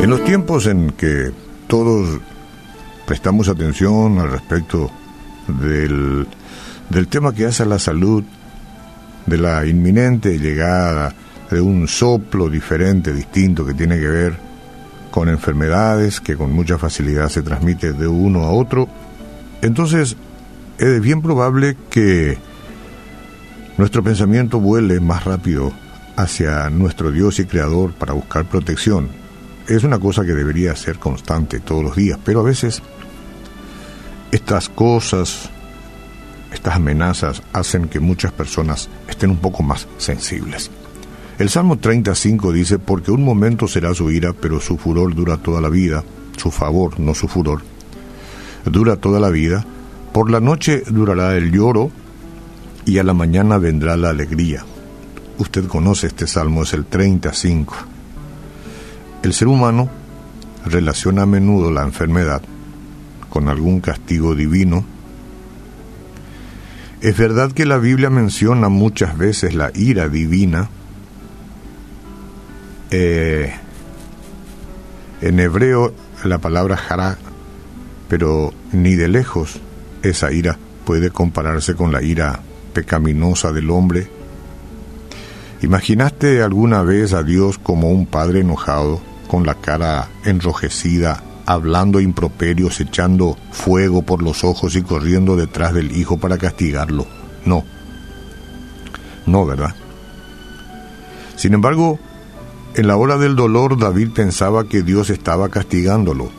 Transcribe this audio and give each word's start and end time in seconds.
En 0.00 0.10
los 0.10 0.24
tiempos 0.24 0.66
en 0.66 0.90
que 0.90 1.30
todos 1.66 2.20
prestamos 3.06 3.48
atención 3.48 4.18
al 4.18 4.32
respecto 4.32 4.90
del, 5.46 6.26
del 6.90 7.08
tema 7.08 7.32
que 7.32 7.46
hace 7.46 7.62
a 7.62 7.66
la 7.66 7.78
salud, 7.78 8.24
de 9.26 9.38
la 9.38 9.64
inminente 9.64 10.38
llegada 10.38 11.14
de 11.50 11.60
un 11.60 11.86
soplo 11.86 12.48
diferente, 12.48 13.12
distinto, 13.12 13.64
que 13.64 13.74
tiene 13.74 13.98
que 13.98 14.08
ver 14.08 14.36
con 15.10 15.28
enfermedades 15.28 16.20
que 16.20 16.36
con 16.36 16.52
mucha 16.52 16.78
facilidad 16.78 17.28
se 17.28 17.42
transmite 17.42 17.92
de 17.92 18.08
uno 18.08 18.40
a 18.40 18.50
otro, 18.50 18.88
entonces 19.60 20.16
es 20.78 21.00
bien 21.00 21.22
probable 21.22 21.76
que 21.90 22.38
nuestro 23.82 24.04
pensamiento 24.04 24.60
vuele 24.60 25.00
más 25.00 25.24
rápido 25.24 25.72
hacia 26.14 26.70
nuestro 26.70 27.10
Dios 27.10 27.40
y 27.40 27.46
Creador 27.46 27.92
para 27.92 28.12
buscar 28.12 28.44
protección 28.44 29.08
es 29.66 29.82
una 29.82 29.98
cosa 29.98 30.24
que 30.24 30.34
debería 30.34 30.76
ser 30.76 31.00
constante 31.00 31.58
todos 31.58 31.82
los 31.82 31.96
días, 31.96 32.16
pero 32.24 32.38
a 32.38 32.42
veces 32.44 32.80
estas 34.30 34.68
cosas, 34.68 35.50
estas 36.52 36.76
amenazas 36.76 37.42
hacen 37.52 37.88
que 37.88 37.98
muchas 37.98 38.30
personas 38.30 38.88
estén 39.08 39.30
un 39.30 39.38
poco 39.38 39.64
más 39.64 39.88
sensibles. 39.98 40.70
El 41.40 41.48
Salmo 41.48 41.76
35 41.76 42.52
dice, 42.52 42.78
porque 42.78 43.10
un 43.10 43.24
momento 43.24 43.66
será 43.66 43.92
su 43.94 44.12
ira, 44.12 44.32
pero 44.32 44.60
su 44.60 44.78
furor 44.78 45.12
dura 45.12 45.38
toda 45.38 45.60
la 45.60 45.68
vida, 45.68 46.04
su 46.36 46.52
favor, 46.52 47.00
no 47.00 47.16
su 47.16 47.26
furor, 47.26 47.62
dura 48.64 48.94
toda 48.94 49.18
la 49.18 49.30
vida, 49.30 49.66
por 50.12 50.30
la 50.30 50.38
noche 50.38 50.84
durará 50.86 51.36
el 51.36 51.50
lloro 51.50 51.90
y 52.84 52.98
a 52.98 53.04
la 53.04 53.14
mañana 53.14 53.58
vendrá 53.58 53.96
la 53.96 54.10
alegría. 54.10 54.64
Usted 55.38 55.66
conoce 55.66 56.08
este 56.08 56.26
salmo, 56.26 56.62
es 56.62 56.72
el 56.72 56.84
35. 56.84 57.74
El 59.22 59.32
ser 59.32 59.48
humano 59.48 59.88
relaciona 60.66 61.22
a 61.22 61.26
menudo 61.26 61.70
la 61.70 61.82
enfermedad 61.82 62.42
con 63.28 63.48
algún 63.48 63.80
castigo 63.80 64.34
divino. 64.34 64.84
Es 67.00 67.16
verdad 67.16 67.52
que 67.52 67.66
la 67.66 67.78
Biblia 67.78 68.10
menciona 68.10 68.68
muchas 68.68 69.16
veces 69.16 69.54
la 69.54 69.70
ira 69.74 70.08
divina. 70.08 70.68
Eh, 72.90 73.52
en 75.20 75.40
hebreo 75.40 75.94
la 76.24 76.38
palabra 76.38 76.78
hará, 76.88 77.16
pero 78.08 78.52
ni 78.72 78.94
de 78.94 79.08
lejos 79.08 79.60
esa 80.02 80.30
ira 80.32 80.58
puede 80.84 81.10
compararse 81.10 81.74
con 81.74 81.92
la 81.92 82.02
ira 82.02 82.40
pecaminosa 82.72 83.52
del 83.52 83.70
hombre. 83.70 84.08
¿Imaginaste 85.62 86.42
alguna 86.42 86.82
vez 86.82 87.12
a 87.12 87.22
Dios 87.22 87.58
como 87.58 87.90
un 87.90 88.06
padre 88.06 88.40
enojado? 88.40 89.00
con 89.32 89.46
la 89.46 89.54
cara 89.54 90.10
enrojecida, 90.26 91.24
hablando 91.46 92.00
improperios, 92.00 92.78
echando 92.82 93.38
fuego 93.50 94.02
por 94.02 94.22
los 94.22 94.44
ojos 94.44 94.76
y 94.76 94.82
corriendo 94.82 95.36
detrás 95.36 95.72
del 95.72 95.96
hijo 95.96 96.18
para 96.18 96.36
castigarlo. 96.36 97.06
No. 97.46 97.64
No, 99.24 99.46
¿verdad? 99.46 99.74
Sin 101.36 101.54
embargo, 101.54 101.98
en 102.74 102.86
la 102.86 102.96
hora 102.96 103.16
del 103.16 103.34
dolor 103.34 103.78
David 103.78 104.10
pensaba 104.14 104.68
que 104.68 104.82
Dios 104.82 105.08
estaba 105.08 105.48
castigándolo. 105.48 106.30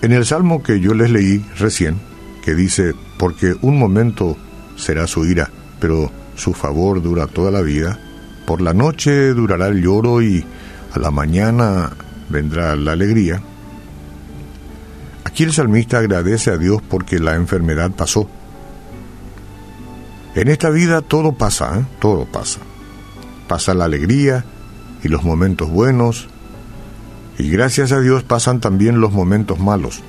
En 0.00 0.12
el 0.12 0.24
salmo 0.24 0.62
que 0.62 0.80
yo 0.80 0.94
les 0.94 1.10
leí 1.10 1.44
recién, 1.58 2.00
que 2.42 2.54
dice, 2.54 2.94
porque 3.20 3.54
un 3.60 3.78
momento 3.78 4.38
será 4.76 5.06
su 5.06 5.26
ira, 5.26 5.50
pero 5.78 6.10
su 6.36 6.54
favor 6.54 7.02
dura 7.02 7.26
toda 7.26 7.50
la 7.50 7.60
vida, 7.60 8.00
por 8.46 8.62
la 8.62 8.72
noche 8.72 9.34
durará 9.34 9.66
el 9.66 9.82
lloro 9.82 10.22
y 10.22 10.42
a 10.94 10.98
la 10.98 11.10
mañana 11.10 11.90
vendrá 12.30 12.74
la 12.76 12.92
alegría. 12.92 13.42
Aquí 15.24 15.44
el 15.44 15.52
salmista 15.52 15.98
agradece 15.98 16.50
a 16.50 16.56
Dios 16.56 16.80
porque 16.88 17.18
la 17.18 17.34
enfermedad 17.34 17.90
pasó. 17.90 18.26
En 20.34 20.48
esta 20.48 20.70
vida 20.70 21.02
todo 21.02 21.32
pasa, 21.32 21.78
¿eh? 21.78 21.84
todo 22.00 22.24
pasa. 22.24 22.60
Pasa 23.48 23.74
la 23.74 23.84
alegría 23.84 24.46
y 25.04 25.08
los 25.08 25.24
momentos 25.24 25.68
buenos, 25.68 26.26
y 27.36 27.50
gracias 27.50 27.92
a 27.92 28.00
Dios 28.00 28.22
pasan 28.22 28.60
también 28.60 28.98
los 28.98 29.12
momentos 29.12 29.58
malos. 29.58 30.02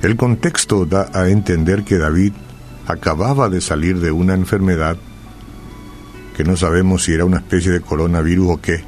El 0.00 0.16
contexto 0.16 0.86
da 0.86 1.10
a 1.12 1.28
entender 1.28 1.82
que 1.82 1.98
David 1.98 2.32
acababa 2.86 3.48
de 3.48 3.60
salir 3.60 3.98
de 3.98 4.12
una 4.12 4.34
enfermedad 4.34 4.96
que 6.36 6.44
no 6.44 6.56
sabemos 6.56 7.02
si 7.02 7.14
era 7.14 7.24
una 7.24 7.38
especie 7.38 7.72
de 7.72 7.80
coronavirus 7.80 8.48
o 8.48 8.60
qué, 8.60 8.84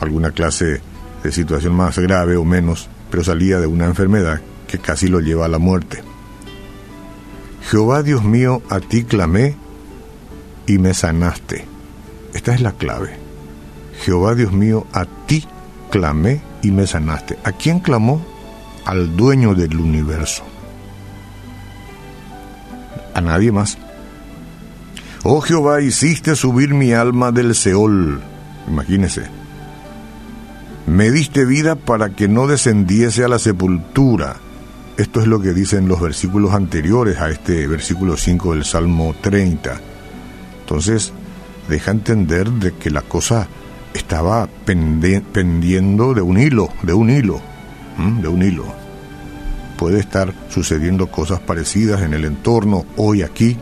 alguna 0.00 0.30
clase 0.30 0.80
de 1.22 1.32
situación 1.32 1.74
más 1.74 1.98
grave 1.98 2.38
o 2.38 2.44
menos, 2.44 2.88
pero 3.10 3.22
salía 3.22 3.60
de 3.60 3.66
una 3.66 3.84
enfermedad 3.84 4.40
que 4.66 4.78
casi 4.78 5.08
lo 5.08 5.20
lleva 5.20 5.44
a 5.44 5.48
la 5.48 5.58
muerte. 5.58 6.02
Jehová 7.70 8.02
Dios 8.02 8.24
mío, 8.24 8.62
a 8.70 8.80
ti 8.80 9.04
clamé 9.04 9.56
y 10.66 10.78
me 10.78 10.94
sanaste. 10.94 11.66
Esta 12.32 12.54
es 12.54 12.62
la 12.62 12.72
clave. 12.72 13.18
Jehová 14.04 14.34
Dios 14.34 14.52
mío, 14.52 14.86
a 14.92 15.04
ti 15.04 15.44
clamé 15.90 16.40
y 16.62 16.70
me 16.70 16.86
sanaste. 16.86 17.38
¿A 17.44 17.52
quién 17.52 17.80
clamó? 17.80 18.24
Al 18.86 19.16
dueño 19.16 19.54
del 19.54 19.76
universo. 19.76 20.44
A 23.14 23.20
nadie 23.20 23.52
más. 23.52 23.76
Oh 25.24 25.40
Jehová, 25.40 25.82
hiciste 25.82 26.36
subir 26.36 26.72
mi 26.72 26.92
alma 26.92 27.32
del 27.32 27.54
Seol. 27.54 28.20
Imagínese. 28.68 29.22
Me 30.86 31.10
diste 31.10 31.44
vida 31.44 31.74
para 31.74 32.10
que 32.10 32.28
no 32.28 32.46
descendiese 32.46 33.24
a 33.24 33.28
la 33.28 33.40
sepultura. 33.40 34.36
Esto 34.96 35.20
es 35.20 35.26
lo 35.26 35.40
que 35.40 35.52
dicen 35.52 35.88
los 35.88 36.00
versículos 36.00 36.54
anteriores 36.54 37.18
a 37.18 37.28
este 37.28 37.66
versículo 37.66 38.16
5 38.16 38.54
del 38.54 38.64
Salmo 38.64 39.16
30. 39.20 39.80
Entonces, 40.60 41.12
deja 41.68 41.90
entender 41.90 42.48
de 42.50 42.72
que 42.72 42.90
la 42.90 43.02
cosa 43.02 43.48
estaba 43.94 44.48
pendiendo 44.64 46.14
de 46.14 46.22
un 46.22 46.38
hilo, 46.38 46.68
de 46.82 46.94
un 46.94 47.10
hilo, 47.10 47.40
de 47.98 48.28
un 48.28 48.42
hilo. 48.42 48.64
Puede 49.78 50.00
estar 50.00 50.32
sucediendo 50.48 51.08
cosas 51.08 51.40
parecidas 51.40 52.02
en 52.02 52.14
el 52.14 52.24
entorno 52.24 52.84
hoy 52.96 53.22
aquí, 53.22 53.56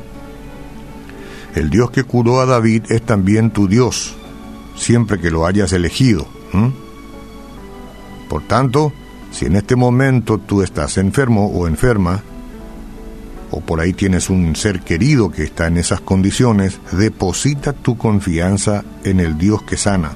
el 1.55 1.71
Dios 1.71 1.93
que 1.93 2.03
curó 2.03 2.41
a 2.41 2.47
David 2.47 2.85
es 2.89 3.03
también 3.03 3.51
tu 3.51 3.69
Dios, 3.69 4.17
siempre 4.75 5.21
que 5.21 5.31
lo 5.31 5.47
hayas 5.47 5.73
elegido. 5.73 6.27
Por 8.29 8.43
tanto, 8.43 8.93
si 9.31 9.47
en 9.47 9.57
este 9.57 9.77
momento 9.77 10.39
tú 10.39 10.63
estás 10.63 10.99
enfermo 10.99 11.47
o 11.47 11.69
enferma, 11.69 12.23
o 13.53 13.61
por 13.61 13.81
ahí 13.81 13.93
tienes 13.93 14.31
un 14.31 14.57
ser 14.57 14.81
querido 14.81 15.31
que 15.31 15.45
está 15.45 15.69
en 15.69 15.77
esas 15.77 16.01
condiciones, 16.01 16.81
deposita 16.91 17.73
tu 17.73 17.97
confianza 17.97 18.85
en 19.05 19.21
el 19.21 19.39
Dios 19.39 19.63
que 19.63 19.77
sana 19.77 20.11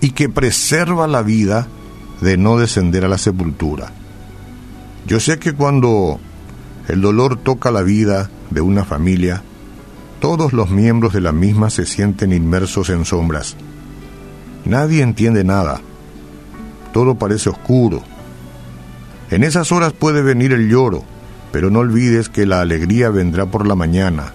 y 0.00 0.10
que 0.10 0.28
preserva 0.28 1.06
la 1.06 1.22
vida 1.22 1.68
de 2.24 2.38
no 2.38 2.56
descender 2.56 3.04
a 3.04 3.08
la 3.08 3.18
sepultura. 3.18 3.92
Yo 5.06 5.20
sé 5.20 5.38
que 5.38 5.52
cuando 5.52 6.18
el 6.88 7.02
dolor 7.02 7.36
toca 7.36 7.70
la 7.70 7.82
vida 7.82 8.30
de 8.48 8.62
una 8.62 8.82
familia, 8.82 9.42
todos 10.20 10.54
los 10.54 10.70
miembros 10.70 11.12
de 11.12 11.20
la 11.20 11.32
misma 11.32 11.68
se 11.68 11.84
sienten 11.84 12.32
inmersos 12.32 12.88
en 12.88 13.04
sombras. 13.04 13.56
Nadie 14.64 15.02
entiende 15.02 15.44
nada. 15.44 15.82
Todo 16.94 17.16
parece 17.16 17.50
oscuro. 17.50 18.02
En 19.30 19.44
esas 19.44 19.70
horas 19.70 19.92
puede 19.92 20.22
venir 20.22 20.54
el 20.54 20.70
lloro, 20.70 21.04
pero 21.52 21.68
no 21.68 21.80
olvides 21.80 22.30
que 22.30 22.46
la 22.46 22.62
alegría 22.62 23.10
vendrá 23.10 23.44
por 23.44 23.66
la 23.66 23.74
mañana. 23.74 24.32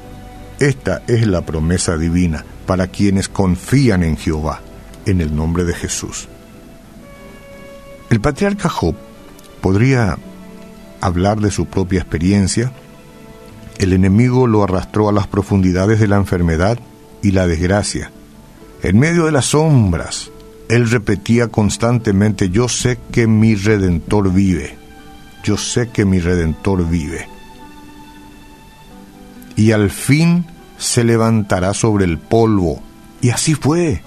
Esta 0.60 1.02
es 1.08 1.26
la 1.26 1.42
promesa 1.42 1.98
divina 1.98 2.46
para 2.68 2.86
quienes 2.86 3.30
confían 3.30 4.04
en 4.04 4.16
Jehová, 4.16 4.62
en 5.08 5.22
el 5.22 5.36
nombre 5.36 5.64
de 5.64 5.74
Jesús. 5.74 6.28
El 8.10 8.22
patriarca 8.22 8.70
Job 8.70 8.96
podría 9.62 10.18
hablar 11.02 11.40
de 11.40 11.52
su 11.52 11.68
propia 11.68 12.00
experiencia, 12.00 12.72
el 13.78 13.94
enemigo 13.94 14.48
lo 14.48 14.64
arrastró 14.64 15.10
a 15.10 15.14
las 15.14 15.28
profundidades 15.28 16.00
de 16.00 16.08
la 16.08 16.18
enfermedad 16.18 16.80
y 17.22 17.32
la 17.32 17.48
desgracia. 17.48 18.12
En 18.84 19.00
medio 19.00 19.26
de 19.26 19.32
las 19.32 19.46
sombras, 19.46 20.32
él 20.70 20.90
repetía 20.90 21.48
constantemente, 21.48 22.50
yo 22.50 22.68
sé 22.68 23.00
que 23.12 23.28
mi 23.28 23.56
redentor 23.56 24.32
vive, 24.32 24.78
yo 25.44 25.58
sé 25.58 25.90
que 25.90 26.06
mi 26.06 26.20
redentor 26.20 26.88
vive. 26.88 27.28
Y 29.56 29.72
al 29.72 29.90
fin 29.90 30.46
se 30.78 31.04
levantará 31.04 31.74
sobre 31.74 32.06
el 32.06 32.18
polvo. 32.18 32.82
Y 33.22 33.30
así 33.30 33.54
fue. 33.54 34.02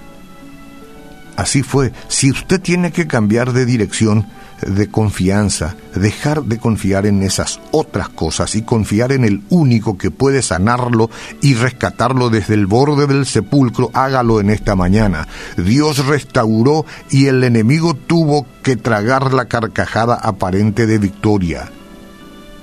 Así 1.36 1.62
fue. 1.62 1.92
Si 2.08 2.30
usted 2.30 2.60
tiene 2.60 2.92
que 2.92 3.06
cambiar 3.06 3.52
de 3.52 3.64
dirección, 3.64 4.26
de 4.66 4.88
confianza, 4.88 5.74
dejar 5.94 6.44
de 6.44 6.58
confiar 6.58 7.06
en 7.06 7.22
esas 7.22 7.60
otras 7.72 8.08
cosas 8.08 8.54
y 8.54 8.62
confiar 8.62 9.12
en 9.12 9.24
el 9.24 9.42
único 9.50 9.98
que 9.98 10.10
puede 10.10 10.42
sanarlo 10.42 11.10
y 11.40 11.54
rescatarlo 11.54 12.30
desde 12.30 12.54
el 12.54 12.66
borde 12.66 13.06
del 13.06 13.26
sepulcro, 13.26 13.90
hágalo 13.92 14.40
en 14.40 14.50
esta 14.50 14.76
mañana. 14.76 15.26
Dios 15.56 16.06
restauró 16.06 16.86
y 17.10 17.26
el 17.26 17.42
enemigo 17.44 17.94
tuvo 17.94 18.46
que 18.62 18.76
tragar 18.76 19.32
la 19.32 19.46
carcajada 19.46 20.14
aparente 20.14 20.86
de 20.86 20.98
victoria, 20.98 21.70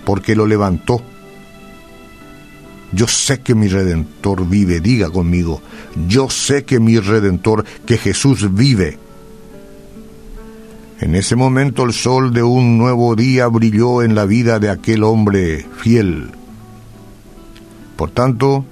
porque 0.06 0.36
lo 0.36 0.46
levantó. 0.46 1.02
Yo 2.92 3.08
sé 3.08 3.42
que 3.42 3.56
mi 3.56 3.68
redentor 3.68 4.48
vive, 4.48 4.80
diga 4.80 5.10
conmigo, 5.10 5.62
yo 6.08 6.30
sé 6.30 6.64
que 6.66 6.80
mi 6.80 7.00
redentor, 7.00 7.64
que 7.86 7.98
Jesús 7.98 8.54
vive 8.54 8.98
en 11.02 11.16
ese 11.16 11.38
momento 11.38 11.86
el 11.86 11.94
sol 11.94 12.34
de 12.34 12.44
un 12.44 12.78
nuevo 12.78 13.16
día 13.16 13.48
brilló 13.48 14.04
en 14.04 14.16
la 14.16 14.26
vida 14.26 14.60
de 14.60 14.70
aquel 14.70 15.04
hombre 15.04 15.66
fiel. 15.78 16.32
Por 17.96 18.12
tanto, 18.12 18.66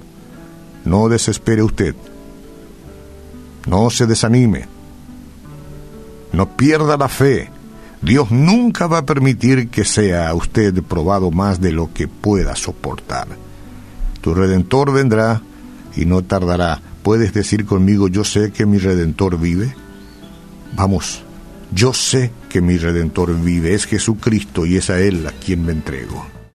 no 0.84 1.08
desespere 1.08 1.62
usted, 1.62 1.94
no 3.66 3.88
se 3.88 4.06
desanime, 4.06 4.66
no 6.32 6.54
pierda 6.54 6.98
la 6.98 7.08
fe. 7.08 7.50
Dios 8.02 8.30
nunca 8.30 8.86
va 8.86 8.98
a 8.98 9.06
permitir 9.06 9.70
que 9.70 9.84
sea 9.84 10.32
usted 10.34 10.82
probado 10.82 11.30
más 11.30 11.60
de 11.60 11.72
lo 11.72 11.92
que 11.92 12.08
pueda 12.08 12.54
soportar. 12.54 13.26
Tu 14.28 14.34
redentor 14.34 14.92
vendrá 14.92 15.40
y 15.96 16.04
no 16.04 16.20
tardará. 16.20 16.82
¿Puedes 17.02 17.32
decir 17.32 17.64
conmigo, 17.64 18.08
yo 18.08 18.24
sé 18.24 18.52
que 18.52 18.66
mi 18.66 18.76
redentor 18.76 19.40
vive? 19.40 19.74
Vamos 20.76 21.22
yo 21.70 21.92
sé 21.92 22.30
que 22.48 22.60
mi 22.60 22.78
redentor 22.78 23.38
vive, 23.42 23.74
es 23.74 23.86
Jesucristo 23.86 24.64
y 24.64 24.76
es 24.76 24.90
a 24.90 25.00
Él 25.00 25.26
a 25.26 25.32
quien 25.32 25.64
me 25.64 25.72
entrego. 25.72 26.37